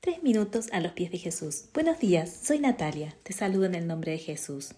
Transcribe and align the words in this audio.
Tres 0.00 0.22
minutos 0.22 0.68
a 0.70 0.78
los 0.78 0.92
pies 0.92 1.10
de 1.10 1.18
Jesús. 1.18 1.64
Buenos 1.74 1.98
días, 1.98 2.32
soy 2.44 2.60
Natalia, 2.60 3.16
te 3.24 3.32
saludo 3.32 3.64
en 3.64 3.74
el 3.74 3.88
nombre 3.88 4.12
de 4.12 4.18
Jesús. 4.18 4.74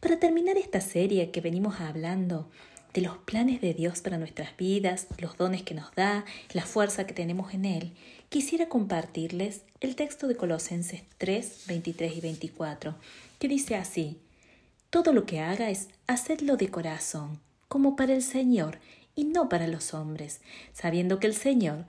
Para 0.00 0.18
terminar 0.18 0.58
esta 0.58 0.80
serie 0.80 1.30
que 1.30 1.40
venimos 1.40 1.80
hablando 1.80 2.50
de 2.92 3.02
los 3.02 3.16
planes 3.18 3.60
de 3.60 3.74
Dios 3.74 4.00
para 4.00 4.18
nuestras 4.18 4.56
vidas, 4.56 5.06
los 5.18 5.36
dones 5.36 5.62
que 5.62 5.74
nos 5.74 5.94
da, 5.94 6.24
la 6.52 6.66
fuerza 6.66 7.06
que 7.06 7.14
tenemos 7.14 7.54
en 7.54 7.64
Él, 7.64 7.92
quisiera 8.28 8.68
compartirles 8.68 9.62
el 9.78 9.94
texto 9.94 10.26
de 10.26 10.34
Colosenses 10.34 11.02
3, 11.18 11.66
23 11.68 12.16
y 12.16 12.20
24, 12.20 12.96
que 13.38 13.46
dice 13.46 13.76
así, 13.76 14.18
Todo 14.90 15.12
lo 15.12 15.26
que 15.26 15.38
haga 15.38 15.70
es 15.70 15.90
hacedlo 16.08 16.56
de 16.56 16.70
corazón, 16.70 17.38
como 17.68 17.94
para 17.94 18.14
el 18.14 18.22
Señor 18.22 18.80
y 19.14 19.26
no 19.26 19.48
para 19.48 19.68
los 19.68 19.94
hombres, 19.94 20.40
sabiendo 20.72 21.20
que 21.20 21.28
el 21.28 21.34
Señor 21.34 21.86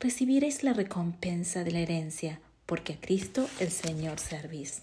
recibiréis 0.00 0.64
la 0.64 0.72
recompensa 0.72 1.62
de 1.62 1.72
la 1.72 1.80
herencia, 1.80 2.40
porque 2.64 2.94
a 2.94 3.00
Cristo 3.00 3.48
el 3.60 3.70
Señor 3.70 4.18
servís. 4.18 4.82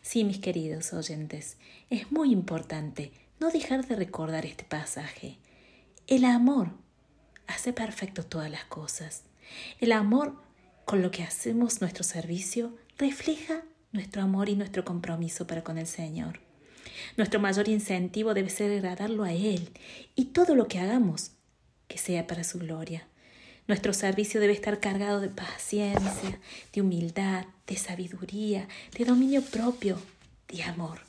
Sí, 0.00 0.24
mis 0.24 0.38
queridos 0.38 0.92
oyentes, 0.94 1.58
es 1.90 2.10
muy 2.10 2.32
importante 2.32 3.12
no 3.38 3.50
dejar 3.50 3.86
de 3.86 3.96
recordar 3.96 4.46
este 4.46 4.64
pasaje. 4.64 5.36
El 6.06 6.24
amor 6.24 6.70
hace 7.46 7.72
perfecto 7.72 8.24
todas 8.24 8.50
las 8.50 8.64
cosas. 8.64 9.24
El 9.78 9.92
amor 9.92 10.34
con 10.86 11.02
lo 11.02 11.10
que 11.10 11.22
hacemos 11.22 11.80
nuestro 11.80 12.04
servicio 12.04 12.74
refleja 12.98 13.62
nuestro 13.92 14.22
amor 14.22 14.48
y 14.48 14.56
nuestro 14.56 14.84
compromiso 14.84 15.46
para 15.46 15.62
con 15.62 15.78
el 15.78 15.86
Señor. 15.86 16.40
Nuestro 17.16 17.40
mayor 17.40 17.68
incentivo 17.68 18.34
debe 18.34 18.50
ser 18.50 18.72
agradarlo 18.72 19.24
a 19.24 19.32
Él 19.32 19.70
y 20.14 20.26
todo 20.26 20.54
lo 20.54 20.66
que 20.66 20.78
hagamos 20.78 21.32
que 21.88 21.98
sea 21.98 22.26
para 22.26 22.44
su 22.44 22.58
gloria. 22.58 23.06
Nuestro 23.66 23.94
servicio 23.94 24.40
debe 24.40 24.52
estar 24.52 24.78
cargado 24.78 25.20
de 25.20 25.30
paciencia, 25.30 26.38
de 26.72 26.82
humildad, 26.82 27.46
de 27.66 27.76
sabiduría, 27.76 28.68
de 28.96 29.06
dominio 29.06 29.40
propio, 29.42 29.98
de 30.48 30.62
amor. 30.64 31.00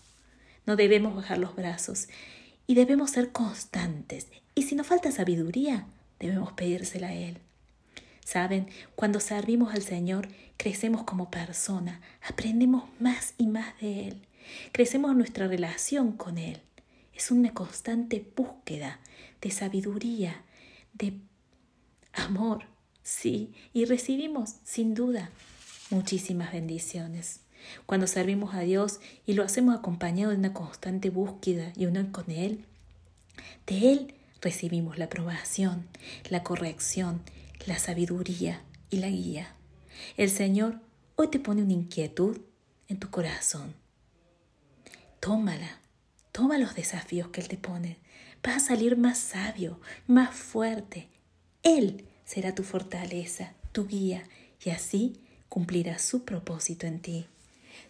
No 0.66 0.78
debemos 0.78 1.16
bajar 1.16 1.38
los 1.38 1.54
brazos 1.54 2.08
y 2.66 2.76
debemos 2.76 3.12
ser 3.12 3.34
constantes. 3.34 4.28
Y 4.56 4.64
si 4.64 4.76
nos 4.76 4.88
falta 4.88 5.12
sabiduría, 5.12 5.86
debemos 6.18 6.54
pedírsela 6.54 7.08
a 7.08 7.14
Él. 7.14 7.40
Saben, 8.24 8.68
cuando 8.96 9.20
servimos 9.20 9.74
al 9.74 9.84
Señor, 9.84 10.30
crecemos 10.56 11.04
como 11.04 11.30
persona, 11.30 12.00
aprendemos 12.28 12.86
más 13.00 13.34
y 13.38 13.48
más 13.48 13.78
de 13.82 14.08
Él. 14.08 14.28
Crecemos 14.72 15.14
nuestra 15.14 15.48
relación 15.48 16.14
con 16.14 16.38
Él. 16.38 16.62
Es 17.14 17.32
una 17.32 17.54
constante 17.54 18.26
búsqueda 18.36 19.00
de 19.42 19.52
sabiduría, 19.52 20.42
de 20.94 21.14
amor, 22.16 22.66
sí, 23.04 23.54
y 23.74 23.86
recibimos, 23.86 24.56
sin 24.64 24.94
duda, 24.94 25.30
muchísimas 25.90 26.52
bendiciones. 26.52 27.42
Cuando 27.86 28.08
servimos 28.08 28.54
a 28.54 28.62
Dios 28.62 29.00
y 29.26 29.34
lo 29.34 29.44
hacemos 29.44 29.76
acompañado 29.76 30.32
de 30.32 30.38
una 30.38 30.54
constante 30.54 31.10
búsqueda 31.10 31.74
y 31.76 31.86
unión 31.86 32.12
con 32.12 32.30
Él, 32.30 32.66
de 33.66 33.92
Él 33.92 34.16
recibimos 34.42 34.98
la 34.98 35.06
aprobación, 35.06 35.88
la 36.30 36.44
corrección, 36.44 37.22
la 37.66 37.80
sabiduría 37.80 38.62
y 38.90 38.98
la 38.98 39.10
guía. 39.10 39.56
El 40.18 40.30
Señor 40.30 40.80
hoy 41.16 41.30
te 41.30 41.40
pone 41.40 41.64
una 41.64 41.74
inquietud 41.74 42.40
en 42.88 43.00
tu 43.00 43.10
corazón 43.10 43.74
tómala, 45.26 45.80
toma 46.32 46.60
los 46.60 46.76
desafíos 46.76 47.30
que 47.30 47.42
Él 47.42 47.48
te 47.48 47.58
pone. 47.58 47.98
Vas 48.44 48.58
a 48.58 48.60
salir 48.60 48.96
más 48.96 49.18
sabio, 49.18 49.82
más 50.06 50.36
fuerte. 50.36 51.10
Él 51.66 52.06
será 52.24 52.56
tu 52.56 52.64
fortaleza, 52.64 53.52
tu 53.74 53.86
guía, 53.86 54.24
y 54.64 54.70
así 54.70 55.20
cumplirá 55.50 56.00
su 56.00 56.24
propósito 56.24 56.88
en 56.88 57.02
ti. 57.02 57.26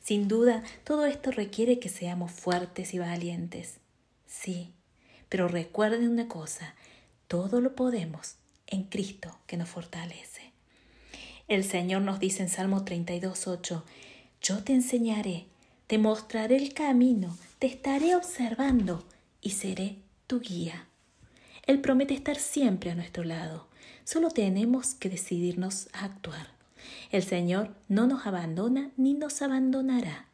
Sin 0.01 0.27
duda, 0.27 0.63
todo 0.83 1.05
esto 1.05 1.29
requiere 1.29 1.77
que 1.77 1.89
seamos 1.89 2.31
fuertes 2.31 2.95
y 2.95 2.97
valientes. 2.97 3.75
Sí, 4.25 4.71
pero 5.29 5.47
recuerden 5.47 6.09
una 6.09 6.27
cosa, 6.27 6.73
todo 7.27 7.61
lo 7.61 7.75
podemos 7.75 8.37
en 8.65 8.85
Cristo 8.85 9.37
que 9.45 9.57
nos 9.57 9.69
fortalece. 9.69 10.41
El 11.47 11.63
Señor 11.63 12.01
nos 12.01 12.19
dice 12.19 12.41
en 12.41 12.49
Salmo 12.49 12.83
32.8, 12.83 13.83
yo 14.41 14.63
te 14.63 14.73
enseñaré 14.73 15.45
te 15.87 15.99
mostraré 15.99 16.55
el 16.57 16.73
camino, 16.73 17.37
te 17.59 17.67
estaré 17.67 18.15
observando 18.15 19.05
y 19.39 19.51
seré 19.51 19.97
tu 20.25 20.39
guía. 20.39 20.87
Él 21.67 21.81
promete 21.81 22.13
estar 22.13 22.37
siempre 22.37 22.91
a 22.91 22.95
nuestro 22.95 23.23
lado. 23.23 23.67
Solo 24.03 24.29
tenemos 24.29 24.93
que 24.93 25.09
decidirnos 25.09 25.89
a 25.93 26.05
actuar. 26.05 26.47
El 27.11 27.23
Señor 27.23 27.73
no 27.87 28.05
nos 28.07 28.27
abandona 28.27 28.91
ni 28.97 29.13
nos 29.13 29.41
abandonará. 29.41 30.27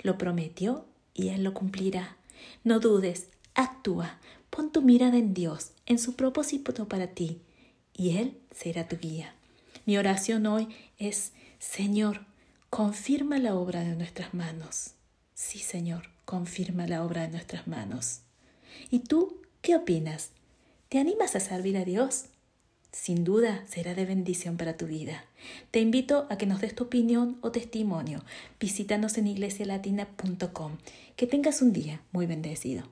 Lo 0.00 0.16
prometió 0.18 0.86
y 1.14 1.28
Él 1.28 1.44
lo 1.44 1.52
cumplirá. 1.52 2.16
No 2.64 2.80
dudes, 2.80 3.28
actúa, 3.54 4.18
pon 4.50 4.72
tu 4.72 4.82
mirada 4.82 5.18
en 5.18 5.34
Dios, 5.34 5.72
en 5.86 5.98
su 5.98 6.14
propósito 6.14 6.88
para 6.88 7.08
ti, 7.08 7.40
y 7.94 8.16
Él 8.16 8.38
será 8.50 8.88
tu 8.88 8.96
guía. 8.96 9.34
Mi 9.84 9.98
oración 9.98 10.46
hoy 10.46 10.68
es, 10.98 11.32
Señor, 11.58 12.24
confirma 12.70 13.38
la 13.38 13.54
obra 13.54 13.84
de 13.84 13.94
nuestras 13.94 14.32
manos. 14.32 14.92
Sí, 15.34 15.58
Señor, 15.58 16.08
confirma 16.24 16.86
la 16.86 17.04
obra 17.04 17.22
de 17.22 17.28
nuestras 17.28 17.66
manos. 17.66 18.20
¿Y 18.90 19.00
tú 19.00 19.42
qué 19.60 19.76
opinas? 19.76 20.30
¿Te 20.92 20.98
animas 20.98 21.34
a 21.36 21.40
servir 21.40 21.78
a 21.78 21.86
Dios? 21.86 22.26
Sin 22.92 23.24
duda 23.24 23.64
será 23.66 23.94
de 23.94 24.04
bendición 24.04 24.58
para 24.58 24.76
tu 24.76 24.86
vida. 24.86 25.24
Te 25.70 25.80
invito 25.80 26.26
a 26.28 26.36
que 26.36 26.44
nos 26.44 26.60
des 26.60 26.74
tu 26.74 26.84
opinión 26.84 27.38
o 27.40 27.50
testimonio. 27.50 28.22
Visítanos 28.60 29.16
en 29.16 29.28
iglesialatina.com. 29.28 30.72
Que 31.16 31.26
tengas 31.26 31.62
un 31.62 31.72
día 31.72 32.02
muy 32.12 32.26
bendecido. 32.26 32.82